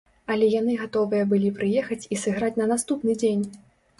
[0.35, 3.45] Але яны гатовыя былі прыехаць і сыграць на наступны дзень!